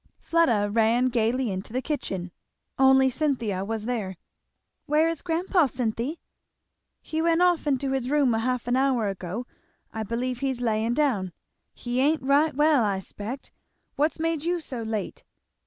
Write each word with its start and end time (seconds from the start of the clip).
Fleda 0.19 0.67
ran 0.67 1.09
gayly 1.09 1.51
into 1.51 1.71
the 1.73 1.79
kitchen. 1.83 2.31
Only 2.79 3.07
Cynthia 3.07 3.63
was 3.63 3.85
there. 3.85 4.17
"Where 4.87 5.07
is 5.07 5.21
grandpa, 5.21 5.67
Cynthy?" 5.67 6.17
"He 7.03 7.21
went 7.21 7.43
off 7.43 7.67
into 7.67 7.91
his 7.91 8.09
room 8.09 8.33
a 8.33 8.39
half 8.39 8.67
an 8.67 8.75
hour 8.75 9.09
ago. 9.09 9.45
I 9.93 10.01
believe 10.01 10.39
he's 10.39 10.59
laying 10.59 10.95
down. 10.95 11.33
He 11.75 11.99
ain't 11.99 12.23
right 12.23 12.55
well, 12.55 12.83
I 12.83 12.97
s'pect. 12.97 13.51
What's 13.95 14.19
made 14.19 14.43
you 14.43 14.59
so 14.59 14.81
late?" 14.81 15.23